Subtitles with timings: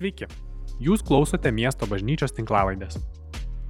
[0.00, 0.24] Sveiki,
[0.80, 2.94] jūs klausote miesto bažnyčios tinklavaidės.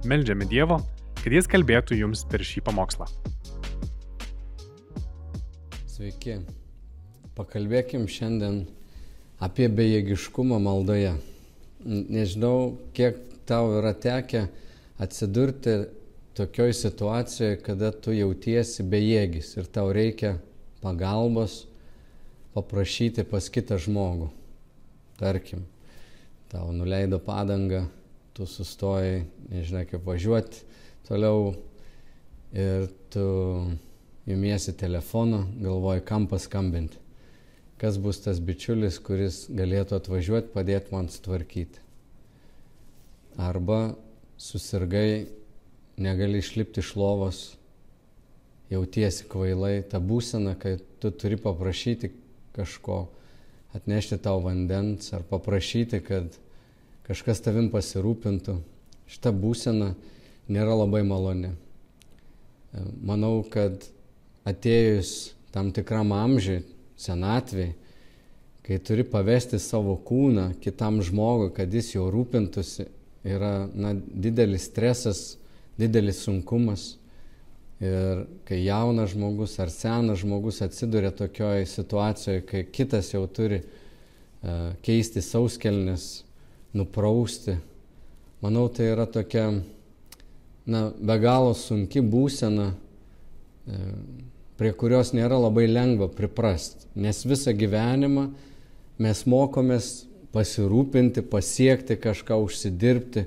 [0.07, 0.77] Meldžiame Dievo,
[1.19, 3.03] kad Jis kalbėtų jums per šį pamokslą.
[5.91, 6.37] Sveiki.
[7.35, 8.61] Pakalbėkim šiandien
[9.43, 11.17] apie bejėgiškumą maldoje.
[11.83, 14.45] Nežinau, kiek tau yra tekę
[15.03, 15.75] atsidurti
[16.39, 20.37] tokioj situacijoje, kada tu jautiesi bejėgis ir tau reikia
[20.79, 21.65] pagalbos
[22.55, 24.31] paprašyti pas kitą žmogų.
[25.19, 25.67] Tarkim,
[26.51, 27.85] tau nuleido padangą,
[28.35, 30.67] tu sustojai, nežinai kaip važiuoti
[31.07, 31.53] toliau
[32.55, 33.25] ir tu
[34.25, 36.99] jumiesi telefoną, galvoji, kam paskambinti.
[37.81, 41.81] Kas bus tas bičiulis, kuris galėtų atvažiuoti, padėti man sutvarkyti.
[43.41, 43.95] Arba
[44.39, 45.25] susirgai,
[45.97, 47.41] negali išlipti iš lovos,
[48.71, 52.11] jautiesi kvailai, ta būsena, kai tu turi paprašyti
[52.55, 53.01] kažko,
[53.75, 56.37] atnešti tau vandens ar paprašyti, kad
[57.11, 58.55] kažkas tavim pasirūpintų.
[59.11, 59.91] Šita būsena
[60.51, 61.51] nėra labai maloni.
[63.03, 63.83] Manau, kad
[64.47, 66.61] atėjus tam tikram amžiui,
[67.01, 67.73] senatvėj,
[68.63, 72.87] kai turi pavesti savo kūną kitam žmogui, kad jis jau rūpintųsi,
[73.27, 75.35] yra na, didelis stresas,
[75.81, 76.95] didelis sunkumas.
[77.81, 84.77] Ir kai jaunas žmogus ar senas žmogus atsiduria tokioje situacijoje, kai kitas jau turi uh,
[84.85, 86.21] keisti sauskelnes,
[86.77, 87.57] nuprausti,
[88.41, 89.47] manau, tai yra tokia,
[90.65, 93.89] na, be galo sunki būsena, uh,
[94.61, 98.27] prie kurios nėra labai lengva priprasti, nes visą gyvenimą
[99.01, 99.91] mes mokomės
[100.31, 103.25] pasirūpinti, pasiekti kažką, užsidirbti,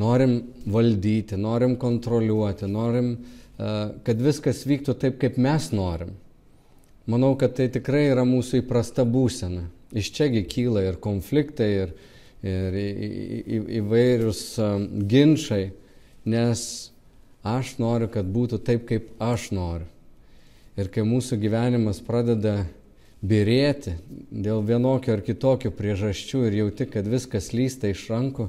[0.00, 6.16] norim valdyti, norim kontroliuoti, norim uh, kad viskas vyktų taip, kaip mes norim.
[7.10, 9.64] Manau, kad tai tikrai yra mūsų įprasta būsena.
[9.96, 11.94] Iš čiagi kyla ir konfliktai, ir,
[12.46, 12.76] ir
[13.80, 14.42] įvairius
[15.10, 15.70] ginčiai,
[16.24, 16.62] nes
[17.46, 19.88] aš noriu, kad būtų taip, kaip aš noriu.
[20.80, 22.62] Ir kai mūsų gyvenimas pradeda
[23.20, 23.96] birėti
[24.30, 28.48] dėl vienokio ar kitokio priežasčių ir jauti, kad viskas lysta iš rankų,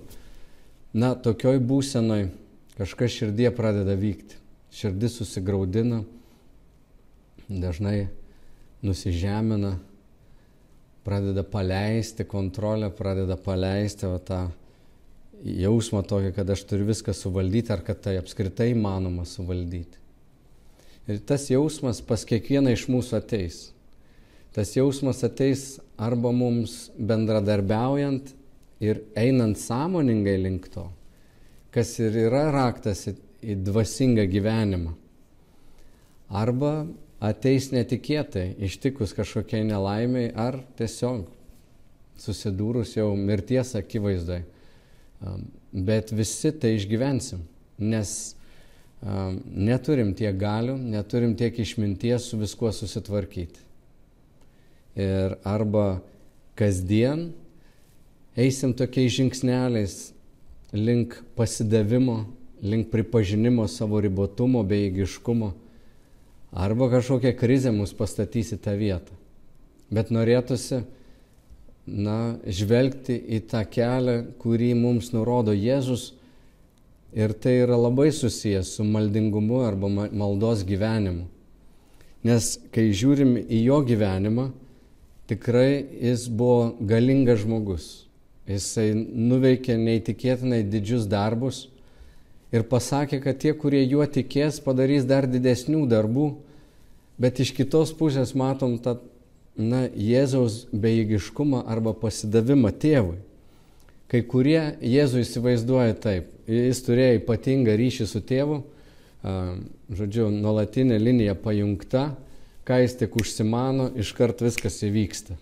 [0.93, 2.29] na, tokioj būsenoj
[2.77, 4.39] kažkas širdie pradeda vykti
[4.71, 6.03] širdis susigaudina,
[7.49, 8.07] dažnai
[8.81, 9.75] nusižemina,
[11.05, 14.41] pradeda paleisti kontrolę, pradeda paleisti va, tą
[15.41, 19.97] jausmą tokį, kad aš turiu viską suvaldyti ar kad tai apskritai įmanoma suvaldyti.
[21.09, 23.63] Ir tas jausmas pas kiekvieną iš mūsų ateis.
[24.53, 28.29] Tas jausmas ateis arba mums bendradarbiaujant
[28.83, 30.85] ir einant sąmoningai link to,
[31.73, 34.93] kas ir yra raktas į į dvasingą gyvenimą.
[36.31, 36.85] Arba
[37.21, 41.27] ateis netikėtai, ištikus kažkokiai nelaimiai, ar tiesiog
[42.21, 44.41] susidūrus jau mirties akivaizdai.
[45.71, 47.43] Bet visi tai išgyvensim,
[47.81, 48.13] nes
[49.01, 53.69] neturim tiek galių, neturim tiek išminties su viskuo susitvarkyti.
[54.97, 56.01] Ir arba
[56.59, 57.29] kasdien
[58.35, 59.95] eisim tokiais žingsneliais
[60.75, 62.25] link pasidavimo
[62.61, 65.51] link pripažinimo savo ribotumo, bejėgiškumo,
[66.51, 69.15] arba kažkokia krizė mus pastatys į tą vietą.
[69.91, 70.83] Bet norėtųsi,
[71.87, 76.11] na, žvelgti į tą kelią, kurį mums nurodo Jėzus
[77.11, 81.27] ir tai yra labai susijęs su maldingumu arba maldos gyvenimu.
[82.23, 84.51] Nes kai žiūrim į jo gyvenimą,
[85.27, 87.89] tikrai jis buvo galingas žmogus.
[88.49, 91.65] Jisai nuveikė neįtikėtinai didžius darbus
[92.51, 96.27] ir pasakė, kad tie, kurie juo tikės, padarys dar didesnių darbų,
[97.21, 98.97] bet iš kitos pusės matom tą,
[99.55, 103.19] na, Jėzaus bejėgiškumą arba pasidavimą tėvui.
[104.11, 108.59] Kai kurie Jėzų įsivaizduoja taip, jis turėjo ypatingą ryšį su tėvu,
[109.21, 112.09] žodžiu, nuolatinė linija pajungta,
[112.67, 115.37] ką jis tik užsimano, iškart viskas įvyksta.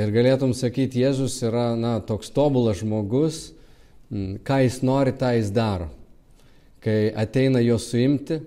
[0.00, 3.50] Ir galėtum sakyti, Jėzus yra, na, toks tobulas žmogus,
[4.10, 5.88] ką jis nori, tą jis daro.
[6.80, 8.40] Kai ateina jo suimti,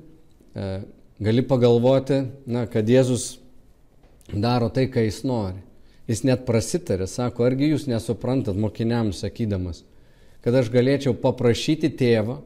[0.55, 0.69] e,
[1.23, 2.19] gali pagalvoti,
[2.49, 3.37] na, kad Jėzus
[4.33, 5.61] daro tai, ką jis nori.
[6.09, 9.83] Jis net prasitarė, sako, argi jūs nesuprantat mokiniams sakydamas,
[10.43, 12.41] kad aš galėčiau paprašyti tėvą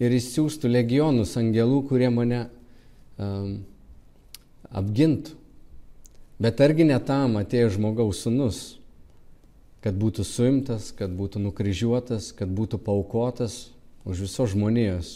[0.00, 2.46] ir jis siūstų legionus angelų, kurie mane
[3.18, 3.58] um,
[4.72, 5.36] apgintų.
[6.40, 8.62] Bet argi ne tam atėjo žmogaus sunus,
[9.84, 13.66] kad būtų suimtas, kad būtų nukryžiuotas, kad būtų paukotas
[14.08, 15.10] už visos žmonijos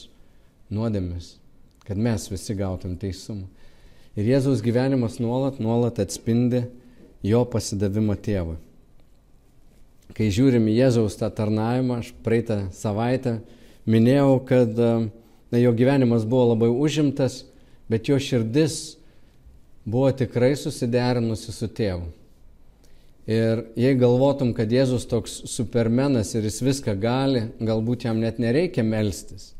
[0.68, 1.38] nuodėmis,
[1.88, 3.46] kad mes visi gautum teisumą.
[4.18, 6.66] Ir Jėzaus gyvenimas nuolat, nuolat atspindi
[7.24, 8.58] jo pasidavimą tėvui.
[10.16, 13.38] kai žiūrim į Jėzaus tą tarnavimą, aš praeitą savaitę
[13.86, 17.44] minėjau, kad na, jo gyvenimas buvo labai užimtas,
[17.88, 18.98] bet jo širdis
[19.84, 22.08] buvo tikrai susiderinusi su tėvu.
[23.28, 28.80] Ir jei galvotum, kad Jėzus toks supermenas ir jis viską gali, galbūt jam net nereikia
[28.80, 29.50] melstis.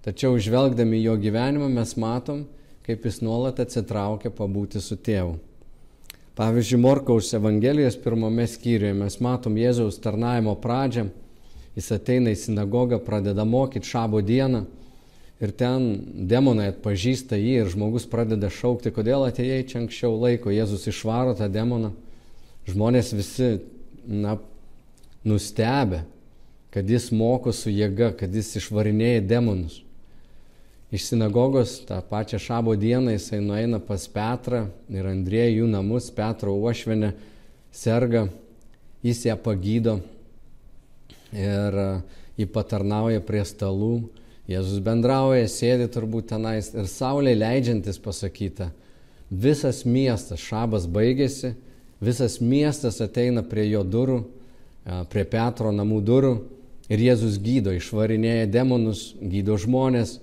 [0.00, 2.46] Tačiau žvelgdami jo gyvenimą mes matom,
[2.86, 5.34] kaip jis nuolat atsitraukia pabūti su tėvu.
[6.36, 11.08] Pavyzdžiui, Morkaus Evangelijos pirmame skyriuje mes matom Jėzaus tarnavimo pradžią.
[11.76, 14.62] Jis ateina į sinagogą, pradeda mokyti šabo dieną
[15.44, 15.86] ir ten
[16.28, 20.52] demonai atpažįsta jį ir žmogus pradeda šaukti, kodėl atėjai čia anksčiau laiko.
[20.52, 21.92] Jėzus išvaro tą demoną.
[22.66, 23.50] Žmonės visi,
[24.06, 24.36] na,
[25.26, 26.04] nustebę,
[26.74, 29.80] kad jis moko su jėga, kad jis išvarinėja demonus.
[30.94, 36.54] Iš sinagogos tą pačią šabo dieną jisai nueina pas Petrą ir Andrėjų jų namus, Petro
[36.54, 37.10] uošvenė
[37.74, 38.26] serga,
[39.02, 39.96] jis ją pagydo
[41.34, 41.88] ir e,
[42.38, 44.06] jį patarnauja prie stalų,
[44.46, 48.68] Jėzus bendrauja, sėdi turbūt tenais ir saulė leidžiantis pasakyta,
[49.26, 51.56] visas miestas, šabas baigėsi,
[52.00, 54.20] visas miestas ateina prie jo durų,
[55.10, 56.32] prie Petro namų durų
[56.92, 60.18] ir Jėzus gydo, išvarinėja demonus, gydo žmonės,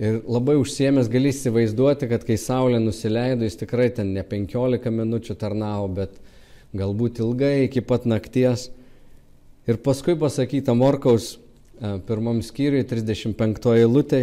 [0.00, 5.34] Ir labai užsiemęs gali įsivaizduoti, kad kai saulė nusileido, jis tikrai ten ne 15 minučių
[5.36, 6.14] tarnavo, bet
[6.72, 8.70] galbūt ilgai iki pat nakties.
[9.68, 11.34] Ir paskui pasakyta Morkaus
[12.08, 14.22] pirmam skyriui 35 eilutė,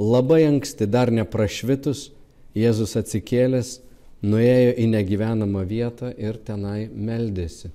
[0.00, 2.08] labai anksti dar neprašvitus,
[2.56, 3.74] Jėzus atsikėlęs,
[4.22, 7.70] nuėjo į negyvenamą vietą ir tenai meldėsi.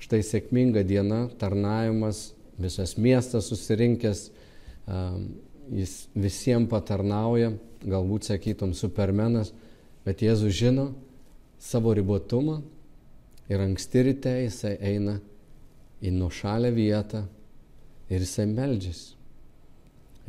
[0.00, 2.30] Štai sėkminga diena, tarnavimas,
[2.60, 4.30] visas miestas susirinkęs,
[5.76, 7.52] jis visiems patarnauja,
[7.84, 9.52] galbūt sakytum supermenas,
[10.04, 10.90] bet Jėzus žino
[11.60, 12.60] savo ribotumą
[13.52, 15.18] ir anksti ryte jisai eina
[16.00, 17.26] į nuošalę vietą
[18.08, 19.19] ir jisai meldžiasi.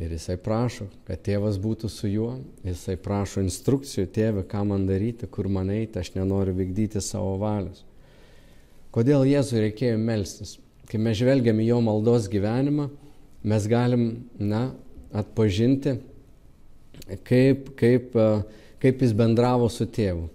[0.02, 2.32] Ir jisai prašo, kad tėvas būtų su juo,
[2.66, 7.84] jisai prašo instrukcijų, tėve, ką man daryti, kur man eiti, aš nenoriu vykdyti savo valios.
[8.92, 10.56] Kodėl Jėzui reikėjo melstis?
[10.90, 12.88] Kai mes žvelgiam į jo maldos gyvenimą,
[13.46, 14.08] mes galim,
[14.42, 14.72] na,
[15.14, 16.00] atpažinti,
[17.28, 18.18] kaip, kaip,
[18.82, 20.26] kaip jis bendravo su tėvu,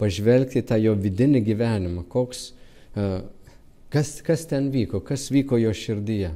[0.00, 2.48] pažvelgti tą jo vidinį gyvenimą, koks,
[3.92, 6.32] kas, kas ten vyko, kas vyko jo širdyje.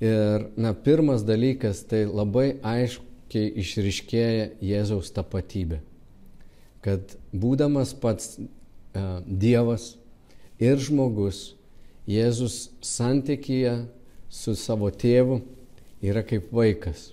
[0.00, 5.80] Ir na, pirmas dalykas tai labai aiškiai išriškėja Jėzaus tapatybė.
[6.84, 9.94] Kad būdamas pats uh, Dievas
[10.60, 11.54] ir žmogus,
[12.06, 13.86] Jėzus santykyje
[14.30, 15.40] su savo tėvu
[16.04, 17.10] yra kaip vaikas,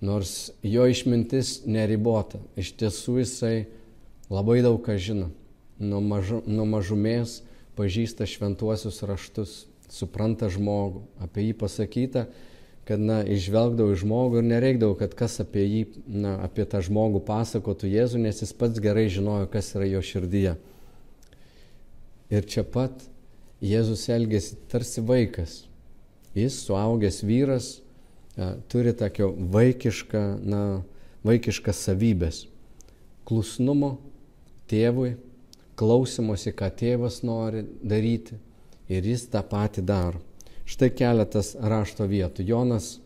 [0.00, 2.40] nors jo išmintis neribota.
[2.58, 3.56] Iš tiesų jisai
[4.32, 5.30] labai daug ką žino.
[5.76, 7.42] Nuo, mažu, nuo mažumės
[7.76, 11.02] pažįsta šventuosius raštus, supranta žmogų.
[11.22, 12.26] Apie jį pasakyta,
[12.86, 17.22] kad, na, išvelgdavo į žmogų ir nereikdavo, kad kas apie jį, na, apie tą žmogų
[17.26, 20.56] pasakotų Jėzų, nes jis pats gerai žinojo, kas yra jo širdyje.
[22.30, 23.06] Ir čia pat
[23.62, 25.64] Jėzus elgėsi tarsi vaikas.
[26.36, 27.68] Jis, suaugęs vyras,
[28.68, 30.62] turi tokio vaikišką, na,
[31.26, 32.42] vaikiškas savybės.
[33.26, 33.96] Klusnumo
[34.70, 35.16] tėvui,
[35.78, 38.36] klausimosi, ką tėvas nori daryti
[38.88, 40.22] ir jis tą patį daro.
[40.66, 42.42] Štai keletas rašto vietų.
[42.46, 42.96] Jonas,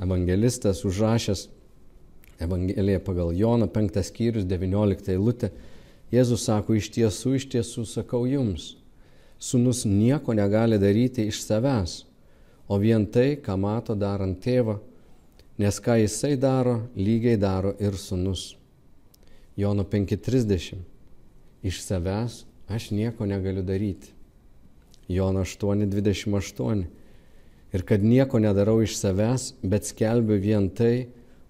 [0.00, 1.48] evangelistas, užrašęs
[2.38, 5.50] Evangeliją pagal Joną, 5 skyrius, 19 eilutė.
[6.12, 8.76] Jėzus sako, iš tiesų, iš tiesų sakau jums,
[9.42, 12.04] sunus nieko negali daryti iš savęs,
[12.68, 14.76] o vien tai, ką mato darant tėvą,
[15.58, 18.52] nes ką jisai daro, lygiai daro ir sunus.
[19.56, 20.76] Jono 5.30.
[21.64, 24.12] Iš savęs aš nieko negaliu daryti.
[25.08, 26.84] Jono 8.28.
[27.74, 31.08] Ir kad nieko nedarau iš savęs, bet skelbiu vien tai,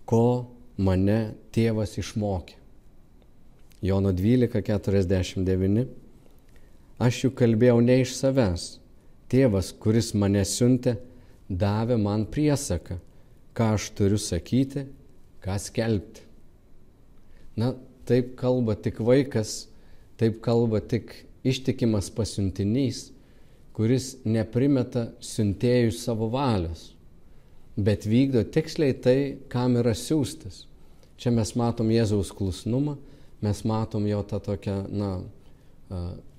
[0.08, 2.56] ko mane tėvas išmokė.
[3.84, 5.86] Jono 12.49.
[6.98, 8.66] Aš juk kalbėjau ne iš savęs,
[9.26, 11.00] Tėvas, kuris mane siuntė,
[11.50, 13.00] davė man priesaką,
[13.58, 14.84] ką aš turiu sakyti,
[15.42, 16.22] ką skelbti.
[17.58, 17.72] Na,
[18.06, 19.66] taip kalba tik vaikas,
[20.20, 21.10] taip kalba tik
[21.42, 23.08] ištikimas pasiuntinys,
[23.76, 26.95] kuris neprimeta siuntėjų savo valios,
[27.76, 29.18] bet vykdo tiksliai tai,
[29.52, 30.64] kam yra siūstas.
[31.21, 32.97] Čia mes matom Jėzaus klusnumą,
[33.45, 35.11] mes matom jo tą tokią, na,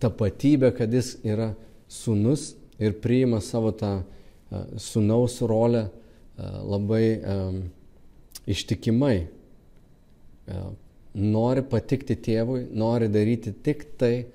[0.01, 1.53] tapatybę, kad jis yra
[1.88, 4.01] sunus ir priima savo tą
[4.82, 5.88] sunaus rolę
[6.38, 7.06] labai
[8.48, 9.17] ištikimai.
[11.17, 14.27] Nori patikti tėvui, nori daryti tik tai,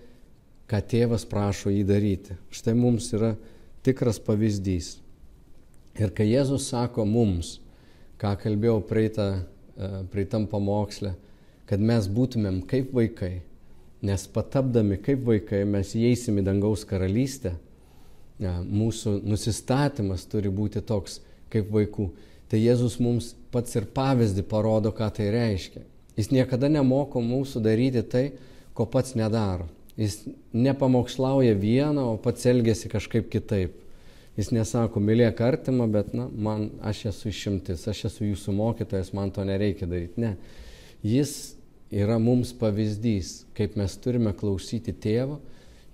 [0.73, 2.39] ką tėvas prašo jį daryti.
[2.49, 3.35] Štai mums yra
[3.85, 4.95] tikras pavyzdys.
[6.01, 7.59] Ir kai Jėzus sako mums,
[8.17, 9.27] ką kalbėjau praeitą,
[9.77, 11.13] e, praeitam pamokslę,
[11.69, 13.43] kad mes būtumėm kaip vaikai,
[14.01, 17.53] nes patapdami kaip vaikai mes įeisim į dangaus karalystę,
[18.41, 21.21] e, mūsų nusistatymas turi būti toks
[21.53, 22.09] kaip vaikų.
[22.49, 25.85] Tai Jėzus mums pats ir pavyzdį parodo, ką tai reiškia.
[26.17, 28.27] Jis niekada nemoko mūsų daryti tai,
[28.73, 29.69] ko pats nedaro.
[30.01, 30.23] Jis
[30.57, 33.77] nepamokslauja vieną, o pats elgesi kažkaip kitaip.
[34.39, 39.33] Jis nesako, mylėk artimą, bet na, man, aš esu išimtis, aš esu jūsų mokytojas, man
[39.35, 40.23] to nereikia daryti.
[40.25, 40.37] Ne.
[41.05, 41.55] Jis
[41.93, 45.37] yra mums pavyzdys, kaip mes turime klausyti tėvo,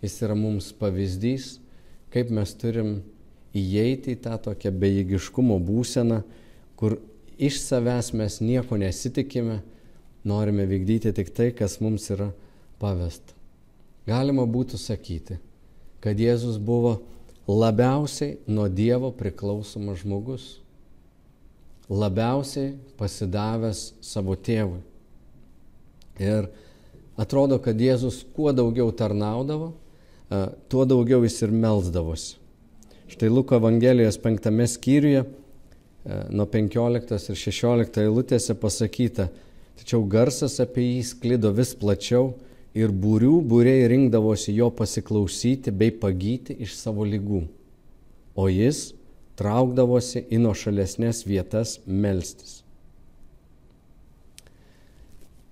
[0.05, 1.57] jis yra mums pavyzdys,
[2.14, 3.00] kaip mes turim
[3.59, 6.21] įeiti į tą tokią bejėgiškumo būseną,
[6.78, 7.00] kur
[7.38, 9.59] iš savęs mes nieko nesitikime,
[10.28, 12.31] norime vykdyti tik tai, kas mums yra
[12.78, 13.38] pavesta.
[14.09, 15.37] Galima būtų sakyti,
[16.00, 16.95] kad Jėzus buvo
[17.49, 20.47] labiausiai nuo Dievo priklausomas žmogus,
[21.88, 24.81] labiausiai pasidavęs savo tėvui.
[26.21, 26.49] Ir
[27.21, 29.75] atrodo, kad Jėzus kuo daugiau tarnaudavo,
[30.73, 32.37] tuo daugiau jis ir melzdavosi.
[33.09, 35.25] Štai Luko Evangelijos penktame skyriuje
[36.29, 39.29] nuo 15 ir 16 eilutėse pasakyta,
[39.81, 42.35] tačiau garsas apie jį sklido vis plačiau
[42.77, 47.43] ir būrių būriai rinkdavosi jo pasiklausyti bei pagyti iš savo lygų,
[48.37, 48.93] o jis
[49.39, 52.63] traukdavosi į nuošalesnės vietas melstis.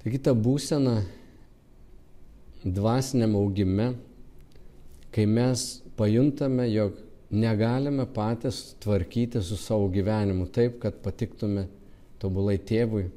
[0.03, 1.01] Taigi ta būsena
[2.63, 3.93] dvasiniam augime,
[5.15, 5.65] kai mes
[5.99, 6.99] pajuntame, jog
[7.31, 11.67] negalime patys tvarkyti su savo gyvenimu taip, kad patiktume
[12.23, 13.09] tobulai tėvui,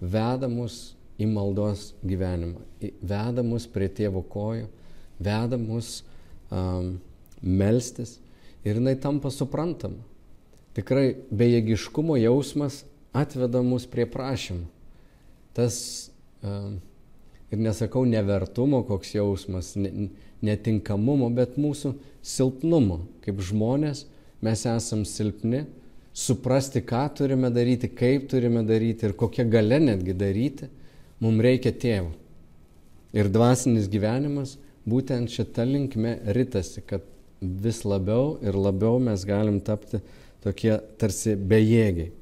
[0.00, 2.62] veda mus į maldos gyvenimą,
[3.04, 4.68] veda mus prie tėvo kojų,
[5.20, 6.00] veda mus
[6.48, 6.94] um,
[7.40, 8.16] melstis
[8.64, 10.00] ir jinai tampa suprantama.
[10.76, 12.84] Tikrai bejėgiškumo jausmas
[13.16, 14.68] atveda mus prie prašymų.
[15.56, 15.76] Tas,
[16.46, 16.78] um,
[17.50, 19.74] ir nesakau nevertumo koks jausmas,
[20.40, 23.02] netinkamumo, bet mūsų silpnumo.
[23.24, 24.06] Kaip žmonės
[24.40, 25.64] mes esam silpni,
[26.16, 30.70] suprasti, ką turime daryti, kaip turime daryti ir kokią galę netgi daryti
[31.20, 32.10] mums reikia tėvo.
[33.16, 34.56] Ir dvasinis gyvenimas
[34.88, 37.04] būtent šitą linkme ritasi, kad
[37.40, 40.00] vis labiau ir labiau mes galim tapti
[40.44, 42.12] tokie tarsi bejėgiai,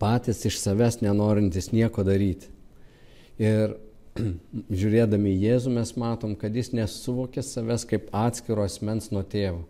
[0.00, 2.50] patys iš savęs nenorintis nieko daryti.
[3.40, 3.76] Ir
[4.80, 9.64] žiūrėdami į Jėzų mes matom, kad jis nesuvokė savęs kaip atskiro asmens nuo tėvo.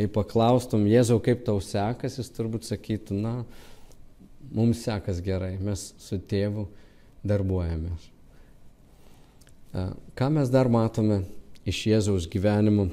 [0.00, 3.34] Jei paklaustum Jėzau, kaip tau sekas, jis turbūt sakytų, na,
[4.52, 6.66] mums sekas gerai, mes su tėvu
[7.26, 8.08] darbuojamės.
[10.18, 11.22] Ką mes dar matome
[11.68, 12.90] iš Jėzaus gyvenimo,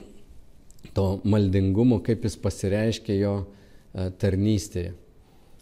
[0.96, 3.34] to maldingumo, kaip jis pasireiškia jo
[4.22, 4.94] tarnystėje.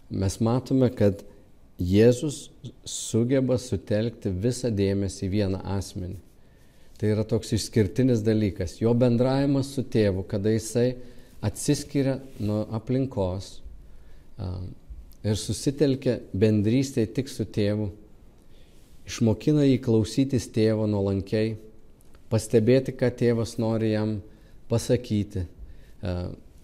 [0.08, 1.24] Mes matome, kad
[1.78, 2.48] Jėzus
[2.88, 6.16] sugeba sutelkti visą dėmesį į vieną asmenį.
[6.98, 8.80] Tai yra toks išskirtinis dalykas.
[8.80, 10.96] Jo bendravimas su tėvu, kada jisai
[11.46, 13.60] atsiskiria nuo aplinkos
[15.22, 17.92] ir susitelkia bendrystėje tik su tėvu,
[19.08, 21.56] išmokina jį klausytis tėvo nuolankiai,
[22.32, 24.18] pastebėti, ką tėvas nori jam
[24.68, 25.44] pasakyti.
[25.44, 26.16] E,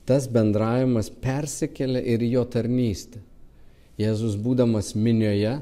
[0.05, 3.23] tas bendravimas persikelia ir jo tarnystė.
[4.01, 5.61] Jėzus būdamas minioje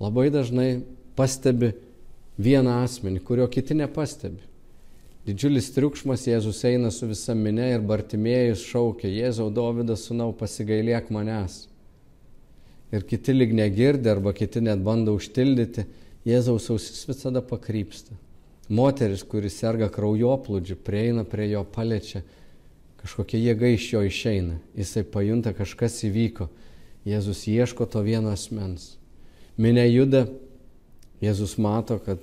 [0.00, 0.82] labai dažnai
[1.16, 1.72] pastebi
[2.40, 4.40] vieną asmenį, kurio kiti nepastebi.
[5.26, 11.66] Didžiulis triukšmas Jėzus eina su visa minė ir Bartimėjus šaukia, Jėzau Dovydas sunau pasigailėk manęs.
[12.90, 15.84] Ir kiti lyg negirdi arba kiti net bando užtildyti,
[16.26, 18.14] Jėzaus ausis visada pakrypsta.
[18.70, 22.22] Moteris, kuris serga kraujoplūdžiu, prieina prie jo, paliečia,
[23.00, 24.58] kažkokia jėga iš jo išeina.
[24.78, 26.46] Jisai pajunta, kažkas įvyko.
[27.08, 28.94] Jėzus ieško to vieno asmens.
[29.58, 30.26] Minė juda,
[31.20, 32.20] Jėzus mato, kad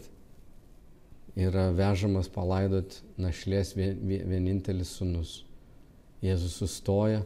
[1.37, 5.41] yra vežamas palaidot našlės vienintelis sunus.
[6.25, 7.21] Jėzus sustoja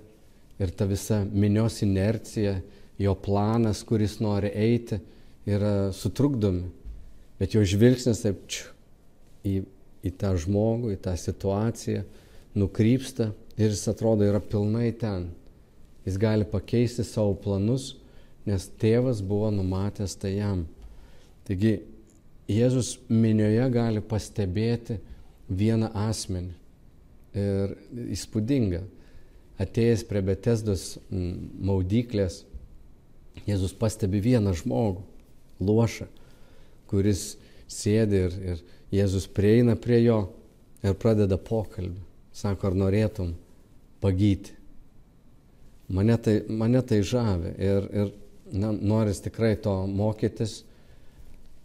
[0.59, 2.57] ir ta visa minios inercija,
[2.99, 4.99] jo planas, kuris nori eiti,
[5.45, 6.69] yra sutrukdomi,
[7.39, 8.69] bet jo žvilgsnis taip čiu,
[9.47, 9.61] į,
[10.05, 12.03] į tą žmogų, į tą situaciją
[12.57, 15.31] nukrypsta ir jis atrodo yra pilnai ten.
[16.05, 17.95] Jis gali pakeisti savo planus,
[18.45, 20.65] nes tėvas buvo numatęs tai jam.
[21.45, 21.79] Taigi
[22.51, 24.97] Jėzus minioje gali pastebėti
[25.47, 26.57] vieną asmenį.
[27.37, 27.77] Ir
[28.11, 28.81] įspūdinga.
[29.61, 32.41] Atėjęs prie Betesdos maudyklės,
[33.47, 35.05] Jėzus pastebi vieną žmogų
[35.61, 36.07] luošą,
[36.91, 37.35] kuris
[37.71, 40.17] sėdi ir, ir Jėzus prieina prie jo
[40.83, 42.01] ir pradeda pokalbį.
[42.35, 43.33] Sako, ar norėtum
[44.03, 44.55] pagyti.
[45.91, 48.11] Mane tai, mane tai žavi ir, ir
[48.55, 50.61] na, noris tikrai to mokytis,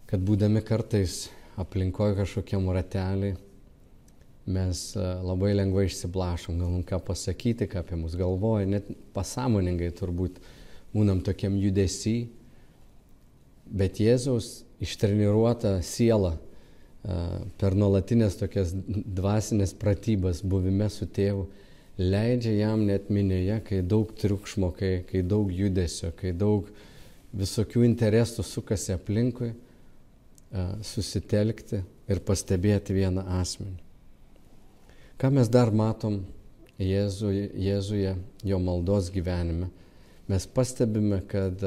[0.07, 1.27] kad būdami kartais
[1.59, 3.37] aplinkoje kažkokiam rateliai,
[4.47, 10.39] mes e, labai lengvai išsiblašom, galvom ką pasakyti, ką apie mus galvoja, net pasąmoningai turbūt
[10.93, 12.29] būnam tokiam judesy,
[13.69, 16.35] bet Jėzaus ištreniruota siela
[17.57, 21.47] per nuolatinės tokias dvasinės pratybas buvime su tėvu
[21.97, 26.69] leidžia jam net minėje, kai daug triukšmo, kai, kai daug judesio, kai daug
[27.37, 29.51] visokių interesų sukasi aplinkui,
[30.85, 33.77] susitelkti ir pastebėti vieną asmenį.
[35.17, 36.21] Ką mes dar matom
[36.77, 38.13] Jėzuje, Jėzuje
[38.45, 39.71] jo maldos gyvenime?
[40.29, 41.57] Mes pastebime, kad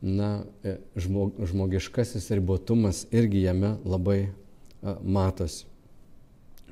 [0.00, 4.30] na, e, žmogiškasis ribotumas irgi jame labai
[5.04, 5.66] matosi.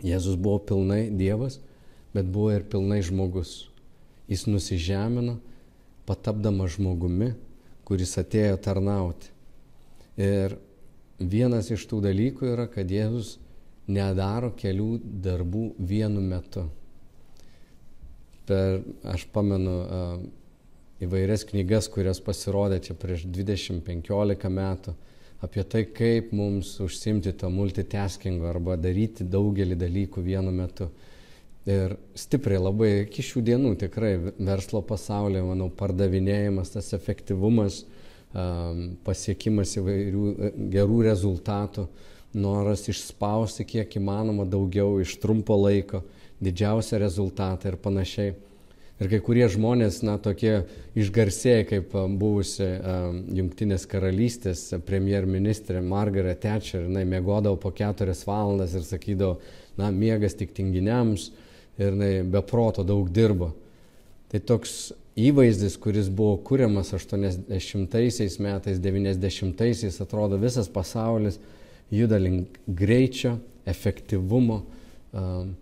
[0.05, 1.59] Jėzus buvo pilnai Dievas,
[2.15, 3.69] bet buvo ir pilnai žmogus.
[4.29, 5.39] Jis nusižemino,
[6.09, 7.33] patapdamas žmogumi,
[7.89, 9.33] kuris atėjo tarnauti.
[10.19, 10.57] Ir
[11.19, 13.37] vienas iš tų dalykų yra, kad Jėzus
[13.89, 16.69] nedaro kelių darbų vienu metu.
[18.49, 20.21] Per, aš pamenu uh,
[21.05, 24.95] įvairias knygas, kurios pasirodė čia prieš 20-15 metų
[25.45, 30.89] apie tai, kaip mums užsimti to multitaskingo arba daryti daugelį dalykų vienu metu.
[31.69, 37.83] Ir stipriai labai iki šių dienų tikrai verslo pasaulyje, manau, pardavinėjimas, tas efektyvumas,
[39.05, 41.87] pasiekimas įvairių e, gerų rezultatų,
[42.37, 46.03] noras išspausti kiek įmanoma daugiau iš trumpo laiko,
[46.45, 48.35] didžiausią rezultatą ir panašiai.
[48.99, 50.65] Ir kai kurie žmonės, na, tokie
[50.99, 58.83] išgarsėjai, kaip buvusi um, Junktinės karalystės premjerministrė Margaret Thatcher, jinai mėgodavo po keturias valandas ir
[58.83, 59.37] sakydavo,
[59.79, 61.29] na, miegas tik tinginiams
[61.79, 63.53] ir jinai be proto daug dirbo.
[64.33, 64.75] Tai toks
[65.19, 71.39] įvaizdis, kuris buvo kuriamas 80-aisiais metais, 90-aisiais, atrodo visas pasaulis
[71.95, 73.37] juda link greičio,
[73.69, 74.65] efektyvumo.
[75.15, 75.55] Um,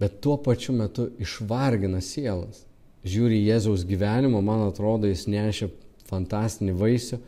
[0.00, 2.64] bet tuo pačiu metu išvargina sielas.
[3.04, 5.68] Žiūri Jėzaus gyvenimo, man atrodo, jis nešia
[6.08, 7.18] fantastinį vaisių,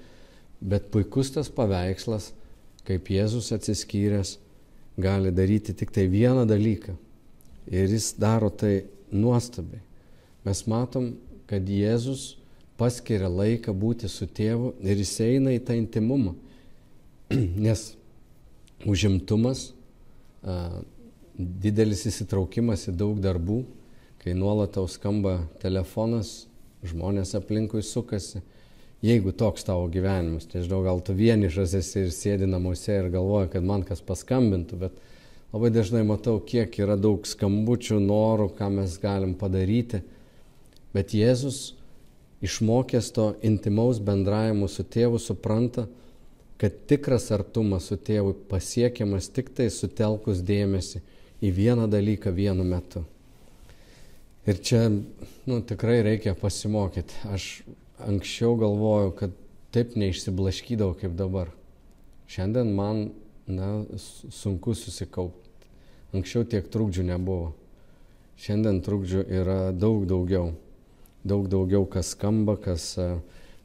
[0.61, 2.31] bet puikus tas paveikslas,
[2.89, 4.37] kaip Jėzus atsiskyręs
[4.97, 6.97] gali daryti tik tai vieną dalyką.
[7.67, 9.83] Ir jis daro tai nuostabiai.
[10.47, 11.13] Mes matom,
[11.51, 12.37] kad Jėzus
[12.79, 16.37] paskiria laiką būti su tėvu ir jis eina į tą intimumą.
[17.67, 17.91] Nes
[18.87, 19.73] užimtumas,
[21.37, 23.63] didelis įsitraukimas į daug darbų,
[24.23, 26.47] kai nuolat tau skamba telefonas,
[26.87, 28.43] žmonės aplinkui sukasi.
[29.05, 33.53] Jeigu toks tavo gyvenimas, tai žinau, gal tu vienišas esi ir sėdi namuose ir galvoji,
[33.53, 34.97] kad man kas paskambintų, bet
[35.53, 40.01] labai dažnai matau, kiek yra daug skambučių, norų, ką mes galim padaryti.
[40.97, 41.77] Bet Jėzus,
[42.43, 45.85] išmokęs to intimaus bendravimo su tėvu, supranta,
[46.57, 51.05] kad tikras artumas su tėvu pasiekiamas tik tai sutelkus dėmesį
[51.43, 53.05] į vieną dalyką vienu metu.
[54.47, 57.17] Ir čia nu, tikrai reikia pasimokyti.
[57.35, 57.65] Aš
[58.07, 59.35] anksčiau galvojau, kad
[59.75, 61.51] taip neišsiblaškydavau kaip dabar.
[62.31, 63.09] Šiandien man
[63.47, 63.83] na,
[64.31, 65.51] sunku susikaupti.
[66.15, 67.51] Anksčiau tiek trukdžių nebuvo.
[68.41, 70.53] Šiandien trukdžių yra daug daugiau.
[71.27, 73.09] Daug daugiau, kas skamba, kas a,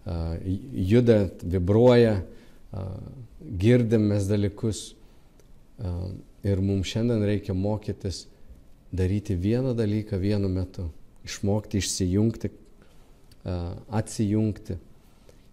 [0.06, 0.18] a,
[0.74, 2.24] juda, vibruoja,
[2.74, 2.86] a,
[3.62, 4.96] girdim mes dalykus.
[5.78, 5.94] A,
[6.44, 8.26] Ir mums šiandien reikia mokytis
[8.92, 10.90] daryti vieną dalyką vienu metu.
[11.26, 12.50] Išmokti išsijungti,
[13.90, 14.78] atsijungti.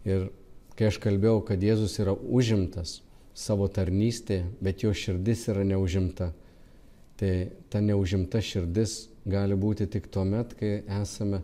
[0.08, 0.30] Ir
[0.78, 3.02] kai aš kalbėjau, kad Jėzus yra užimtas
[3.36, 6.32] savo tarnystėje, bet jo širdis yra neužimta,
[7.20, 11.42] tai ta neužimta širdis gali būti tik tuo met, kai esame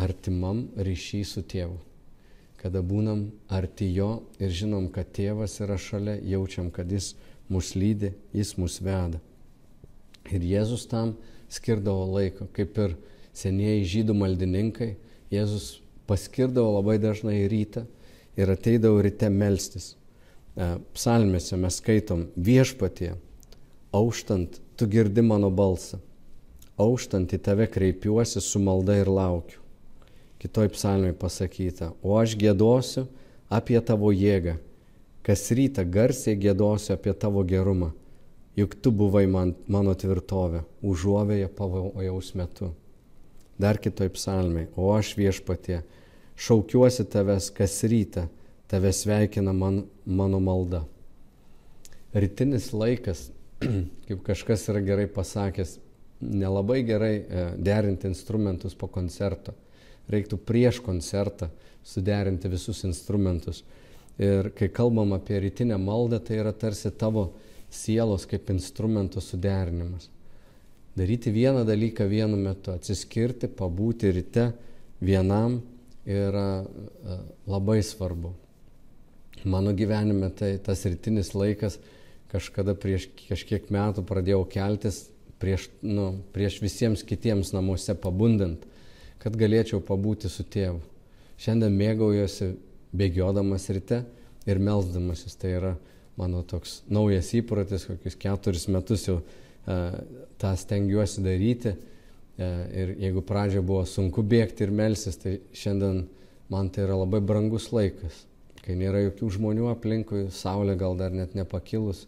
[0.00, 1.76] artimam ryšy su tėvu.
[2.60, 7.74] Kada būnam arti jo ir žinom, kad tėvas yra šalia, jaučiam, kad jis yra mus
[7.74, 9.20] lydi, jis mus veda.
[10.30, 11.16] Ir Jėzus tam
[11.50, 12.96] skirdavo laiko, kaip ir
[13.36, 14.94] senieji žydų maldininkai,
[15.30, 17.84] Jėzus paskirdavo labai dažnai rytą
[18.38, 19.94] ir ateidavo ryte melstis.
[20.56, 23.12] E, psalmėse mes skaitom viešpatie,
[23.94, 26.00] auštant, tu girdi mano balsą,
[26.80, 29.58] auštant į tave kreipiuosi su malda ir laukiu.
[30.40, 33.04] Kitoj psalmėje pasakyta, o aš gėdosiu
[33.52, 34.56] apie tavo jėgą
[35.26, 37.90] Kas rytą garsiai gėdosiu apie tavo gerumą,
[38.56, 42.70] juk tu buvai man, mano tvirtovė, užuovėje pavojaus metu.
[43.60, 45.82] Dar kitoj psalmai, o aš viešpatie,
[46.40, 48.24] šaukiuosi tavęs kas rytą,
[48.70, 50.86] tave sveikina man, mano malda.
[52.16, 53.28] Rytinis laikas
[54.06, 55.76] kaip kažkas yra gerai pasakęs,
[56.20, 59.54] nelabai gerai e, derinti instrumentus po koncerto.
[60.10, 61.50] Reiktų prieš koncertą
[61.86, 63.62] suderinti visus instrumentus.
[64.20, 67.30] Ir kai kalbam apie rytinę maldą, tai yra tarsi tavo
[67.72, 70.10] sielos kaip instrumento suderinimas.
[70.96, 74.50] Daryti vieną dalyką vienu metu, atsiskirti, pabūti ryte
[75.00, 75.60] vienam
[76.04, 77.16] yra e,
[77.48, 78.34] labai svarbu.
[79.44, 81.78] Mano gyvenime tai tas rytinis laikas
[82.30, 85.06] kažkada prieš kažkiek metų pradėjau keltis
[85.40, 88.66] prieš, nu, prieš visiems kitiems namuose pabundant,
[89.22, 90.82] kad galėčiau pabūti su tėvu.
[91.40, 92.52] Šiandien mėgaujuosi
[92.96, 94.02] bėgiodamas ryte
[94.48, 95.36] ir melzdamasis.
[95.40, 95.74] Tai yra
[96.20, 100.00] mano toks naujas įprotis, kokius keturis metus jau uh,
[100.40, 101.76] tą stengiuosi daryti.
[102.40, 106.04] Uh, ir jeigu pradžioje buvo sunku bėgti ir melsis, tai šiandien
[106.50, 108.24] man tai yra labai brangus laikas
[108.64, 112.04] kai nėra jokių žmonių aplinkui, saulė gal dar net nepakilus,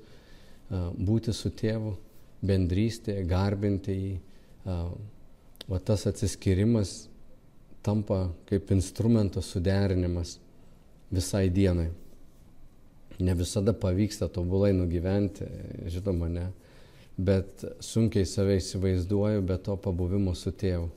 [0.71, 1.97] būti su tėvu,
[2.45, 4.13] bendrystėje, garbinti jį.
[5.71, 7.09] O tas atsiskirimas
[7.83, 10.37] tampa kaip instrumento suderinimas
[11.13, 11.91] visai dienai.
[13.21, 15.47] Ne visada pavyksta tobulai nugyventi,
[15.93, 16.47] žinoma, ne,
[17.17, 20.89] bet sunkiai save įsivaizduoju be to pabuvimo su tėvu.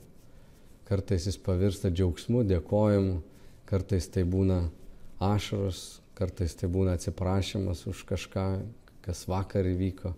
[0.86, 3.20] Kartais jis pavirsta džiaugsmu, dėkojimu,
[3.68, 4.60] kartais tai būna
[5.22, 8.46] ašaros, kartais tai būna atsiprašymas už kažką,
[9.04, 10.14] kas vakar įvyko.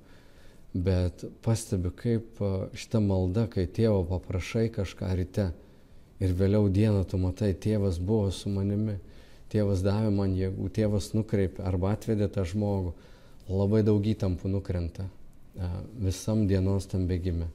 [0.79, 2.39] Bet pastebiu, kaip
[2.77, 5.49] šita malda, kai tėvo paprašai kažką ryte
[6.21, 8.99] ir vėliau dieną tu matai, tėvas buvo su manimi,
[9.53, 12.95] tėvas davė man jėgų, tėvas nukreipė arba atvedė tą žmogų,
[13.49, 15.09] labai daug įtampų nukrenta
[15.99, 17.49] visam dienos tam bėgime.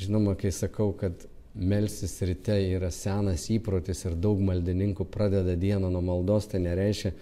[0.00, 6.02] Žinoma, kai sakau, kad melsis ryte yra senas įprotis ir daug maldininkų pradeda dieną nuo
[6.04, 7.12] maldos, tai nereiškia,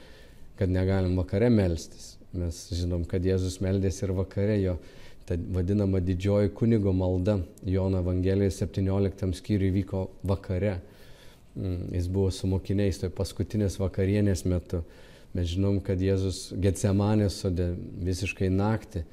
[0.59, 2.15] kad negalim vakare melstis.
[2.35, 4.79] Mes žinom, kad Jėzus meldėsi ir vakare jo.
[5.25, 10.81] Ta vadinama didžioji kunigo malda Jono Evangelijos 17 skyriui vyko vakare.
[11.55, 14.83] Mm, jis buvo su mokiniais toj paskutinės vakarienės metu.
[15.35, 17.73] Mes žinom, kad Jėzus Getsemanės sode
[18.07, 19.05] visiškai naktį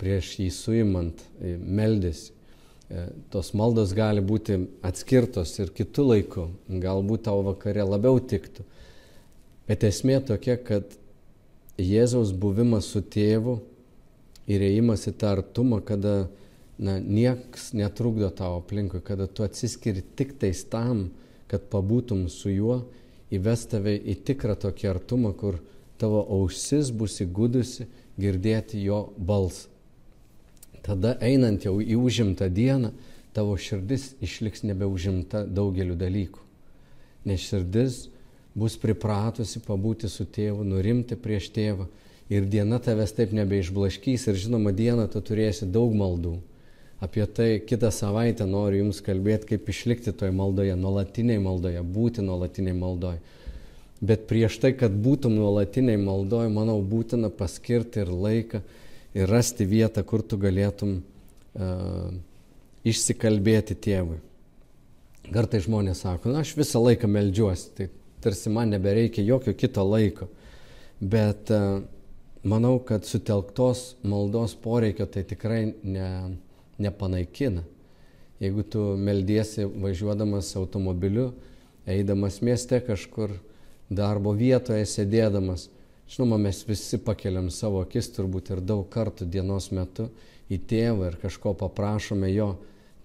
[0.00, 2.32] prieš jį suimant e, meldėsi.
[2.86, 6.46] E, tos maldos gali būti atskirtos ir kitų laikų,
[6.84, 8.64] galbūt tau vakare labiau tiktų.
[9.66, 10.92] Bet esmė tokia, kad
[11.80, 13.58] Jėzaus buvimas su tėvu
[14.48, 16.26] ir įėjimas į tą artumą, kada
[16.78, 21.08] na, nieks netrukdo tavo aplinkui, kada tu atsiskiri tik tais tam,
[21.50, 22.82] kad pabūtum su juo,
[23.34, 25.60] įves tave į tikrą tokį artumą, kur
[26.00, 27.88] tavo ausis bus įgudusi
[28.20, 29.76] girdėti jo balsą
[30.86, 32.92] tada einant jau į užimtą dieną,
[33.34, 36.40] tavo širdis išliks nebeužimta daugeliu dalykų.
[37.26, 38.06] Nes širdis
[38.56, 41.88] bus pripratusi pabūti su tėvu, nurimti prieš tėvą
[42.32, 46.38] ir diena tavęs taip nebeišblaškys ir žinoma diena tu turėsi daug maldų.
[47.00, 52.76] Apie tai kitą savaitę noriu Jums kalbėti, kaip išlikti toje maldoje, nuolatiniai maldoje, būti nuolatiniai
[52.76, 53.20] maldoje.
[54.00, 58.62] Bet prieš tai, kad būtum nuolatiniai maldoje, manau, būtina paskirti ir laiką
[59.16, 62.08] ir rasti vietą, kur tu galėtum uh,
[62.84, 64.18] išsikalbėti tėvui.
[65.32, 67.88] Kartai žmonės sako, na, aš visą laiką melžiuosi, tai
[68.24, 70.28] tarsi man nebereikia jokio kito laiko.
[71.00, 71.82] Bet uh,
[72.46, 76.10] manau, kad sutelktos maldos poreikio tai tikrai ne,
[76.78, 77.64] nepanaikina.
[78.40, 81.30] Jeigu tu meldiesi važiuodamas automobiliu,
[81.88, 83.32] eidamas mieste kažkur,
[83.88, 85.70] darbo vietoje sėdėdamas,
[86.08, 90.06] Žinoma, mes visi pakeliam savo akis turbūt ir daug kartų dienos metu
[90.46, 92.52] į tėvą ir kažko paprašome jo.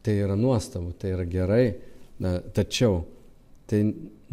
[0.06, 1.66] Tai yra nuostabu, tai yra gerai,
[2.22, 3.04] na, tačiau
[3.70, 3.84] tai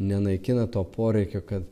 [0.00, 1.64] nenaikina to poreikio, kad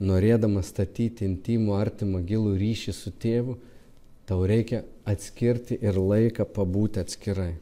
[0.00, 3.58] norėdamas statyti intimų, artimą, gilų ryšį su tėvu,
[4.30, 7.56] tau reikia atskirti ir laiką pabūti atskirai.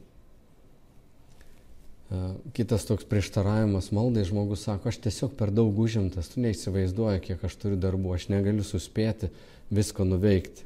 [2.56, 7.56] Kitas toks prieštaravimas maldai, žmogus sako, aš tiesiog per daug užimtas, tu neįsivaizduoji, kiek aš
[7.60, 9.28] turiu darbų, aš negaliu suspėti
[9.72, 10.64] visko nuveikti.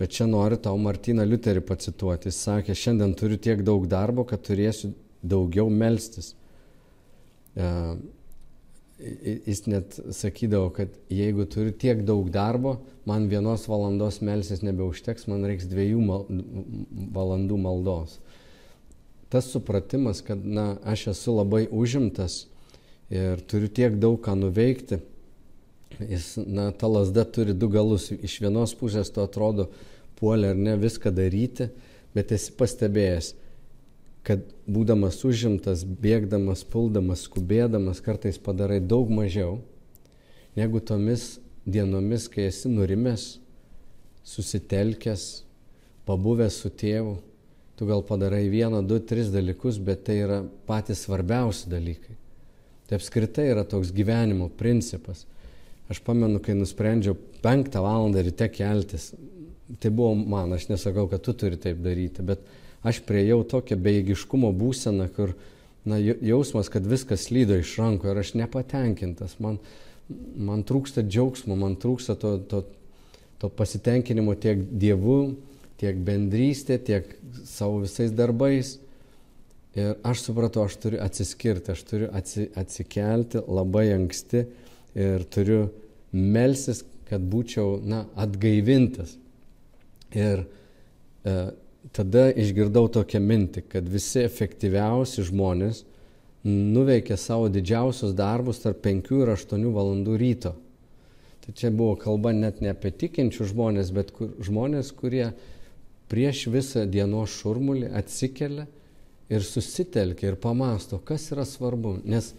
[0.00, 2.30] Bet čia noriu tau Martyną Liuterį pacituoti.
[2.32, 6.32] Jis sakė, šiandien turiu tiek daug darbo, kad turėsiu daugiau melstis.
[9.02, 12.76] Jis net sakydavo, kad jeigu turiu tiek daug darbo,
[13.08, 16.28] man vienos valandos melsis nebeužteks, man reiks dviejų mal
[17.16, 18.20] valandų maldos
[19.32, 22.42] tas supratimas, kad, na, aš esu labai užimtas
[23.08, 24.98] ir turiu tiek daug ką nuveikti,
[26.04, 28.10] jis, na, ta lasda turi du galus.
[28.12, 29.70] Iš vienos pusės to atrodo
[30.20, 31.70] puolė ar ne viską daryti,
[32.12, 33.32] bet esi pastebėjęs,
[34.26, 39.58] kad būdamas užimtas, bėgdamas, puldamas, skubėdamas, kartais padarai daug mažiau,
[40.58, 43.26] negu tomis dienomis, kai esi nurimęs,
[44.26, 45.26] susitelkęs,
[46.06, 47.16] pabuvęs su tėvu,
[47.78, 52.14] tu gal padarai vieną, du, tris dalykus, bet tai yra patys svarbiausi dalykai.
[52.86, 55.24] Tai apskritai yra toks gyvenimo principas.
[55.90, 59.10] Aš pamenu, kai nusprendžiau penktą valandą ryte keltis,
[59.82, 62.44] tai buvo man, aš nesakau, kad tu turi taip daryti, bet
[62.86, 65.34] aš priejau tokią bejėgiškumo būseną, kur
[65.88, 69.58] na, jausmas, kad viskas lydo iš rankų ir aš nepatenkintas, man,
[70.36, 72.62] man trūksta džiaugsmo, man trūksta to, to,
[73.42, 75.34] to pasitenkinimo tiek Dievu,
[75.82, 77.08] tiek bendrystė, tiek
[77.48, 78.76] savo visais darbais.
[79.72, 84.42] Ir aš supratau, aš turiu atsiskirti, aš turiu atsi, atsikelti labai anksti
[85.00, 85.62] ir turiu
[86.12, 89.16] melsis, kad būčiau na, atgaivintas.
[90.12, 90.44] Ir
[91.24, 91.34] e,
[91.90, 95.82] tada išgirdau tokią mintį, kad visi efektyviausi žmonės
[96.46, 100.54] nuveikia savo didžiausius darbus tarp 5 ir 8 valandų ryto.
[101.42, 105.32] Tai čia buvo kalba net ne apie tikinčių žmonės, bet kur, žmonės, kurie
[106.10, 108.68] prieš visą dienos šurmulį atsikelia
[109.32, 111.96] ir susitelkia ir pamasto, kas yra svarbu.
[112.04, 112.30] Nes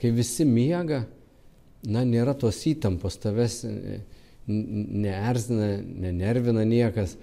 [0.00, 1.04] kai visi miega,
[1.86, 3.60] na, nėra tos įtampos, tavęs
[4.50, 7.14] neerzina, nenervina niekas,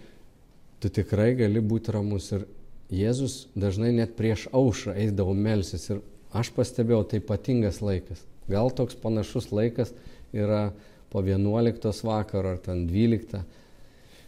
[0.81, 2.31] tu tikrai gali būti ramus.
[2.35, 2.45] Ir
[2.93, 5.89] Jėzus dažnai net prieš aušrą eidavo melsis.
[5.91, 8.23] Ir aš pastebėjau, tai ypatingas laikas.
[8.47, 9.91] Gal toks panašus laikas
[10.31, 10.71] yra
[11.11, 13.43] po 11 vakaro ar ten 12.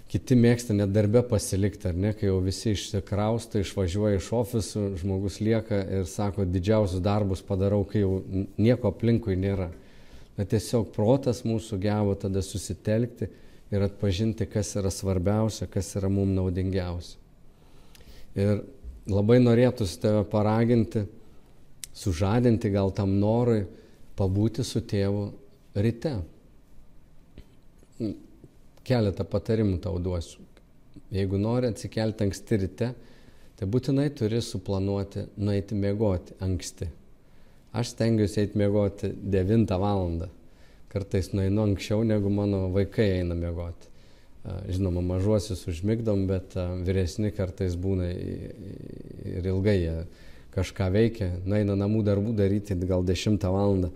[0.09, 5.37] Kiti mėgsta net darbę pasilikti, ar ne, kai jau visi išsikrausto, išvažiuoja iš ofisų, žmogus
[5.37, 8.23] lieka ir sako, didžiausius darbus padarau, kai jau
[8.57, 9.69] nieko aplinkui nėra.
[10.39, 13.29] Bet tiesiog protas mūsų gavo tada susitelkti
[13.71, 17.17] ir atpažinti, kas yra svarbiausia, kas yra mums naudingiausia.
[18.39, 18.63] Ir
[19.09, 21.03] labai norėtųsi tave paraginti,
[21.93, 23.63] sužadinti gal tam norui
[24.17, 25.29] pabūti su tėvu
[25.79, 26.15] ryte.
[28.85, 30.41] Keletą patarimų tau duosiu.
[31.13, 32.89] Jeigu nori atsikelti anksti ryte,
[33.57, 36.87] tai būtinai turi suplanuoti nueiti miegoti anksti.
[37.77, 40.29] Aš stengiuosi eiti miegoti 9 valandą
[40.89, 43.87] kartais nueinu anksčiau, negu mano vaikai eina miegoti.
[44.69, 49.95] Žinoma, mažuosius užmigdom, bet vyresni kartais būna ir ilgai jie
[50.55, 53.91] kažką veikia, nueina namų darbų daryti gal 10 valandą,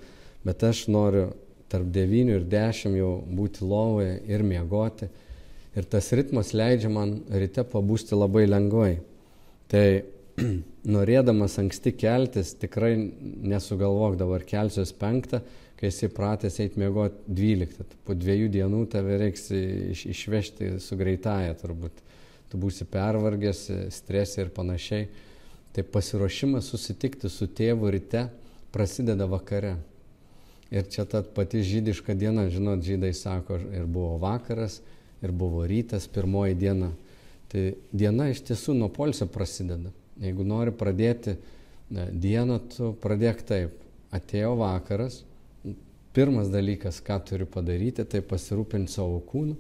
[0.45, 1.31] bet aš noriu
[1.71, 5.09] tarp 9 ir 10 jau būti lovoje ir miegoti.
[5.73, 8.91] Ir tas ritmas leidžia man ryte pabūsti labai lengvai.
[9.71, 9.87] Tai
[10.95, 12.93] norėdamas anksti keltis, tikrai
[13.49, 15.41] nesugalvok dabar kelsiuos penktą,
[15.79, 21.55] kai esi pratęs eiti miegoti 12, po dviejų dienų tave reiks iš, išvežti su greitaja
[21.59, 22.03] turbūt.
[22.51, 25.07] Tu būsi pervargęs, stresė ir panašiai.
[25.73, 28.27] Tai pasiruošimas susitikti su tėvu ryte
[28.73, 29.77] prasideda vakare.
[30.73, 34.79] Ir čia ta pati žydiška diena, žinot, žydai sako, ir buvo vakaras,
[35.21, 36.91] ir buvo rytas, pirmoji diena.
[37.49, 39.91] Tai diena iš tiesų nuo polsio prasideda.
[40.21, 41.35] Jeigu nori pradėti
[41.89, 43.79] dieną, tu pradėk taip.
[44.13, 45.23] Atėjo vakaras,
[46.13, 49.57] pirmas dalykas, ką turiu padaryti, tai pasirūpinti savo kūnu,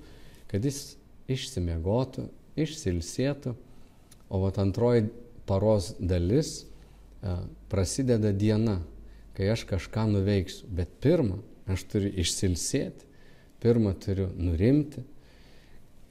[0.51, 0.95] kad jis
[1.31, 2.27] išsimiegotų,
[2.59, 3.55] išsilsėtų,
[4.33, 5.07] o vat antroji
[5.49, 6.63] paros dalis
[7.21, 8.79] a, prasideda diena,
[9.33, 10.69] kai aš kažką nuveiksiu.
[10.69, 11.39] Bet pirmą
[11.69, 13.09] aš turiu išsilsėti,
[13.63, 15.01] pirmą turiu nurimti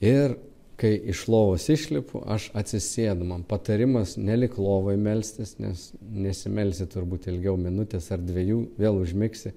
[0.03, 0.35] ir
[0.79, 3.23] kai iš lovos išlipu, aš atsisėdu.
[3.29, 9.53] Man patarimas nelik lovai melstis, nes nesimelsi turbūt ilgiau minutės ar dviejų, vėl užmigsi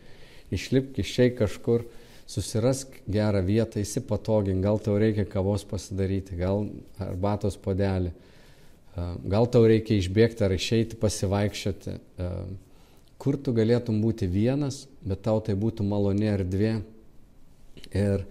[0.54, 1.84] išlipk išėjai kažkur,
[2.26, 6.66] susirask gerą vietą, įsipatogink, gal tau reikia kavos pasidaryti, gal
[7.02, 8.10] arbatos podelį,
[9.30, 11.94] gal tau reikia išbėgti ar išeiti pasivaikščioti,
[13.22, 16.74] kur tu galėtum būti vienas, bet tau tai būtų maloni erdvė.
[17.94, 18.26] Ir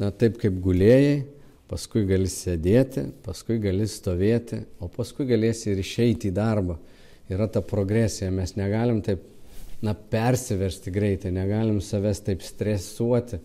[0.00, 1.22] na, taip kaip gulėjai,
[1.70, 6.78] paskui gali sėdėti, paskui gali stovėti, o paskui galėsi ir išeiti į darbą.
[7.30, 9.22] Yra ta progresija, mes negalim taip
[9.84, 13.40] na, persiversti greitai, negalim savęs taip stresuoti.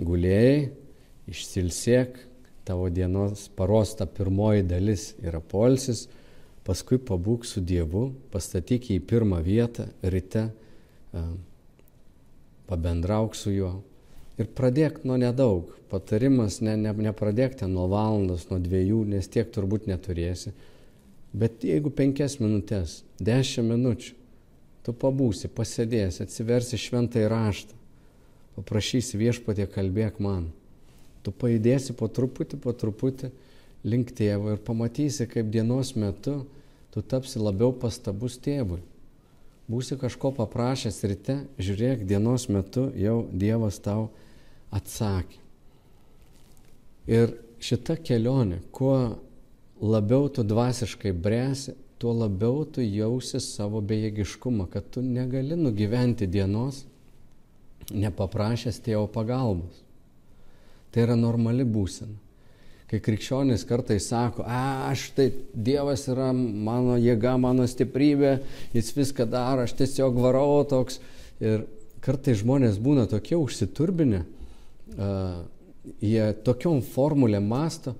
[0.00, 0.70] Gulėjai,
[1.30, 2.16] išsilsėk,
[2.66, 6.06] tavo dienos paros ta pirmoji dalis yra polsis,
[6.66, 10.48] paskui pabūk su Dievu, pastatyk jį į pirmą vietą ryte,
[12.70, 13.72] pabendrauk su juo
[14.40, 15.74] ir pradėk nuo nedaug.
[15.90, 20.54] Patarimas ne, ne, nepradėk ten nuo valandos, nuo dviejų, nes tiek turbūt neturėsi.
[21.36, 24.14] Bet jeigu penkias minutės, dešimt minučių,
[24.90, 27.76] Tu pabūsi, pasėdėsi, atsiversi šventąjį raštą,
[28.56, 30.48] paprašysi viešpatė kalbėk man.
[31.22, 33.28] Tu pajudėsi po truputį, po truputį
[33.86, 36.40] link tėvo ir pamatysi, kaip dienos metu
[36.90, 38.80] tu tapsi labiau pastabus tėvui.
[39.70, 44.08] Būsi kažko paprašęs ryte, žiūrėk, dienos metu jau Dievas tau
[44.74, 45.38] atsakė.
[47.06, 49.20] Ir šita kelionė, kuo
[49.78, 56.86] labiau tu dvasiškai bręsi, tuo labiau tu jausi savo bejėgiškumą, kad tu negali nugyventi dienos
[57.92, 59.82] nepaprašęs tėvo pagalbos.
[60.90, 62.16] Tai yra normali būsena.
[62.90, 68.40] Kai krikščionys kartais sako, aš tai Dievas yra mano jėga, mano stiprybė,
[68.74, 70.98] jis viską daro, aš tiesiog varau toks.
[71.38, 71.68] Ir
[72.02, 75.44] kartais žmonės būna tokie užsiturbinę, uh,
[76.02, 77.94] jie tokiom formulėm masto,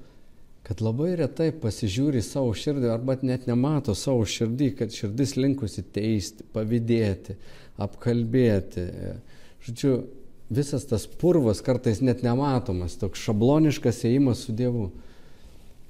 [0.70, 6.44] kad labai retai pasižiūri savo širdį arba net nemato savo širdį, kad širdis linkusi teisti,
[6.54, 7.34] pavydėti,
[7.82, 8.84] apkalbėti.
[9.66, 9.96] Žodžiu,
[10.46, 14.84] visas tas purvas kartais net nematomas, toks šabloniškas ėjimas su Dievu.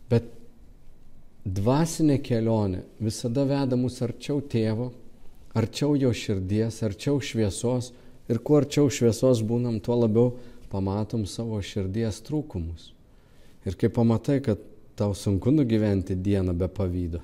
[0.09, 0.33] Bet
[1.45, 4.95] dvasinė kelionė visada veda mus arčiau tėvo,
[5.61, 7.93] arčiau jo širdies, arčiau šviesos
[8.33, 10.33] ir kuo arčiau šviesos būnam, tuo labiau
[10.73, 12.95] pamatom savo širdies trūkumus.
[13.69, 14.70] Ir kai pamatai, kad
[15.01, 17.23] tau sunku nugyventi dieną be pavydo,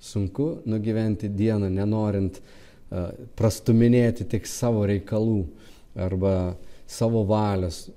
[0.00, 5.44] sunku nugyventi dieną nenorint uh, prastuminėti tik savo reikalų
[6.00, 6.34] arba
[6.90, 7.88] savo valios,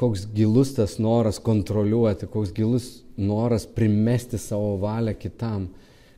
[0.00, 2.86] koks gilus tas noras kontroliuoti, koks gilus
[3.20, 5.68] noras primesti savo valią kitam,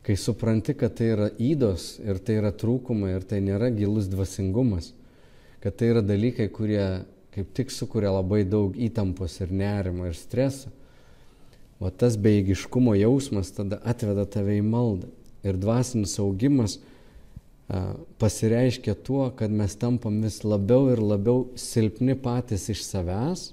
[0.07, 4.93] kai supranti, kad tai yra įdos ir tai yra trūkumai ir tai nėra gilus dvasingumas,
[5.65, 6.85] kad tai yra dalykai, kurie
[7.35, 10.71] kaip tik sukuria labai daug įtampos ir nerimo ir streso.
[11.81, 15.11] O tas beigiškumo jausmas tada atveda tave į maldą.
[15.47, 16.79] Ir dvasinis augimas
[18.19, 23.49] pasireiškia tuo, kad mes tampam vis labiau ir labiau silpni patys iš savęs,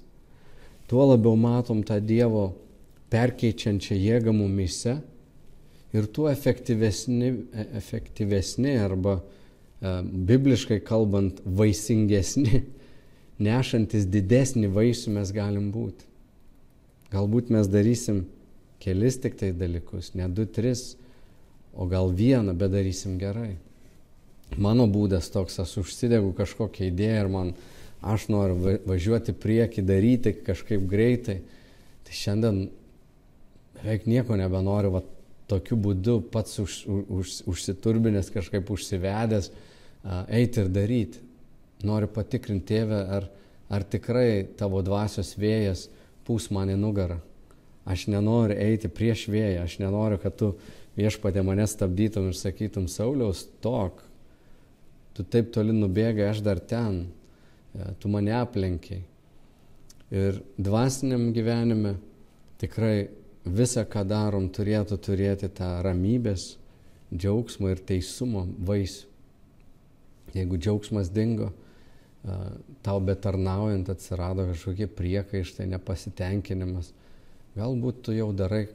[0.87, 2.51] tuo labiau matom tą Dievo
[3.13, 4.99] perkeičiančią jėgą mumise
[5.93, 12.63] ir tuo efektyvesni, e, efektyvesni arba e, bibliškai kalbant vaisingesni,
[13.47, 16.12] nešantis didesnį vaisių mes galim būti.
[17.13, 18.23] Galbūt mes darysim
[18.83, 20.95] kelis tik tai dalykus, ne du, tris,
[21.73, 23.53] o gal vieną, bet darysim gerai
[24.57, 27.51] mano būdas toks, aš užsidegu kažkokią idėją ir man,
[28.03, 31.39] aš noriu važiuoti prieki, daryti kažkaip greitai.
[32.03, 32.63] Tai šiandien
[33.77, 35.03] beveik nieko nebenoriu, va,
[35.49, 39.51] tokiu būdu pats už, už, užsiturbinęs, kažkaip užsivedęs,
[40.27, 41.23] eiti ir daryti.
[41.83, 43.27] Noriu patikrinti tėvę, ar,
[43.73, 45.89] ar tikrai tavo dvasios vėjas
[46.27, 47.19] pūs man į nugarą.
[47.83, 50.53] Aš nenoriu eiti prieš vėją, aš nenoriu, kad tu
[50.95, 53.99] viešpatė mane stabdytum ir sakytum, Sauliaus, tok,
[55.17, 57.05] tu taip toli nubėgai, aš dar ten,
[57.99, 59.03] tu mane aplenkiai.
[60.13, 61.95] Ir dvasiniam gyvenime
[62.61, 63.09] tikrai
[63.43, 66.53] visą, ką darom, turėtų turėti tą ramybės,
[67.13, 69.09] džiaugsmo ir teisumo vaisių.
[70.33, 71.51] Jeigu džiaugsmas dingo,
[72.83, 76.93] tau betarnaujant atsirado kažkokie priekaištai, nepasitenkinimas,
[77.57, 78.67] galbūt tu jau darai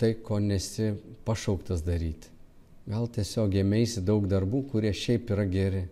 [0.00, 0.94] tai, ko nesi
[1.26, 2.32] pašauktas daryti.
[2.90, 5.84] Gal tiesiog ėmėsi daug darbų, kurie šiaip yra geri.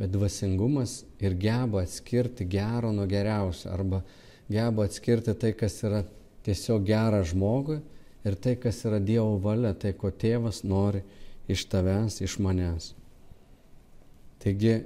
[0.00, 3.70] Bet dvasingumas ir geba atskirti gero nuo geriausio.
[3.72, 4.02] Arba
[4.50, 6.02] geba atskirti tai, kas yra
[6.44, 7.78] tiesiog gera žmogui
[8.26, 11.04] ir tai, kas yra Dievo valia, tai, ko tėvas nori
[11.48, 12.92] iš tavęs, iš manęs.
[14.40, 14.80] Taigi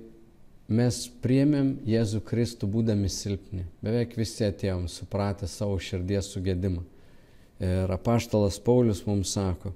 [0.69, 3.65] mes priemėm Jėzų Kristų būdami silpni.
[3.85, 6.83] Beveik visi atėjom supratę savo širdies sugėdimą.
[7.65, 9.73] Ir apaštalas Paulius mums sako,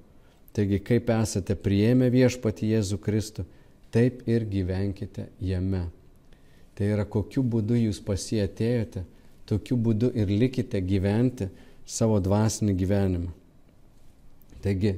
[0.59, 3.45] Taigi, kaip esate prieėmę viešpati Jėzų Kristų,
[3.95, 5.85] taip ir gyvenkite jame.
[6.75, 9.05] Tai yra, kokiu būdu jūs pasietėjote,
[9.47, 11.47] tokiu būdu ir likite gyventi
[11.87, 13.31] savo dvasinį gyvenimą.
[14.65, 14.97] Taigi,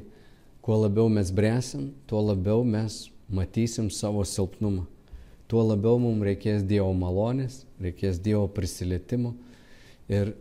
[0.65, 4.87] kuo labiau mes bręsim, tuo labiau mes matysim savo silpnumą.
[5.51, 9.33] Tuo labiau mums reikės Dievo malonės, reikės Dievo prisilietimo.
[10.11, 10.37] Ir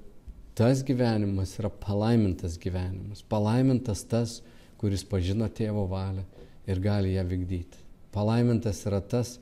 [0.57, 3.23] tas gyvenimas yra palaimintas gyvenimas.
[3.25, 4.39] Palaimintas tas,
[4.77, 6.25] kuris pažino tėvo valią
[6.69, 7.81] ir gali ją vykdyti.
[8.13, 9.37] Palaimintas yra tas,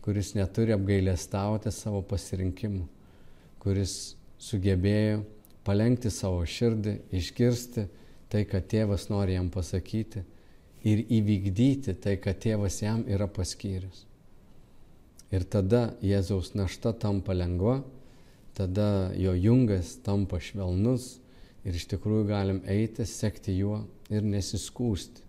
[0.00, 2.86] kuris neturi apgailėstauti savo pasirinkimų,
[3.60, 5.20] kuris sugebėjo
[5.64, 7.86] palengti savo širdį, išgirsti
[8.32, 10.24] tai, ką tėvas nori jam pasakyti
[10.88, 14.06] ir įvykdyti tai, ką tėvas jam yra paskyręs.
[15.30, 17.80] Ir tada Jėzaus našta tampa lengva,
[18.56, 21.20] tada jo jungas tampa švelnus
[21.64, 25.22] ir iš tikrųjų galim eiti, sekti juo ir nesiskūsti.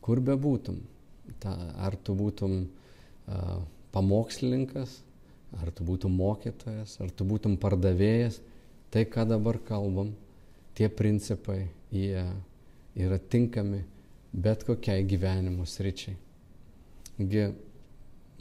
[0.00, 0.78] Kur be būtum,
[1.42, 1.52] ta,
[1.82, 3.58] ar tu būtum uh,
[3.92, 5.00] pamokslininkas,
[5.58, 8.38] ar tu būtum mokytojas, ar tu būtum pardavėjas,
[8.94, 10.14] tai ką dabar kalbam,
[10.78, 12.22] tie principai, jie
[12.94, 13.82] yra tinkami
[14.32, 16.16] bet kokiai gyvenimo sričiai.
[17.16, 17.50] Taigi,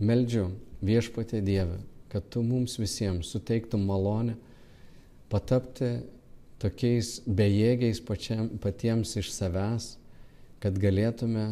[0.03, 0.49] meldžiu
[0.85, 1.79] viešpatė Dievę,
[2.09, 4.35] kad tu mums visiems suteiktum malonę
[5.29, 5.99] patapti
[6.59, 9.93] tokiais bejėgiais pačiam, patiems iš savęs,
[10.59, 11.45] kad galėtume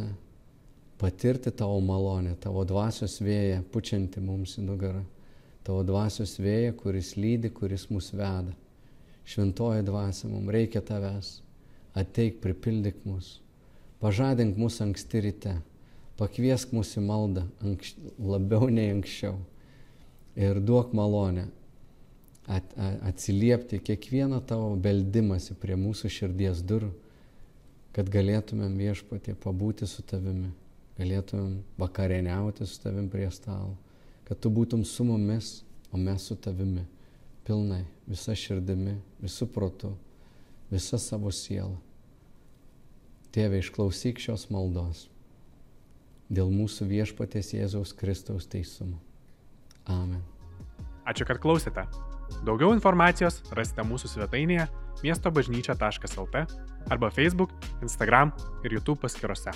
[1.00, 5.04] patirti tavo malonę, tavo dvasios vėją, pučianti mums į nugarą,
[5.64, 8.54] tavo dvasios vėją, kuris lydi, kuris mus veda.
[9.28, 11.38] Šventoji dvasia, mums reikia tavęs,
[11.96, 13.38] ateik, pripildyk mus,
[14.00, 15.54] pažadink mus anksti ryte,
[16.18, 19.38] pakviesk mus į maldą anks, labiau nei anksčiau
[20.38, 21.46] ir duok malonę
[22.48, 26.90] at, at, atsiliepti kiekvieną tavo beldimąsi prie mūsų širdies durų,
[27.94, 30.50] kad galėtumėm viešpatė pabūti su tavimi,
[30.98, 33.74] galėtumėm vakarieniauti su tavim prie stalo,
[34.28, 35.58] kad tu būtum su mumis,
[35.92, 36.84] o mes su tavimi,
[37.46, 39.94] pilnai, visa širdimi, visų protu,
[40.70, 41.76] visa savo siela.
[43.32, 45.06] Tėve, išklausyk šios maldos
[46.28, 48.98] dėl mūsų viešpatės Jėzaus Kristaus teisumo.
[49.88, 50.20] Amen.
[51.08, 51.86] Ačiū, kad klausėte.
[52.44, 54.68] Daugiau informacijos rasite mūsų svetainėje
[55.00, 56.44] miestobažnyčia.lt
[56.92, 59.54] arba Facebook, Instagram ir YouTube paskiruose.